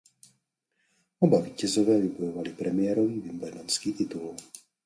Oba 1.19 1.39
vítězové 1.41 1.99
vybojovali 2.01 2.53
premiérový 2.53 3.19
wimbledonský 3.19 3.93
titul. 3.93 4.33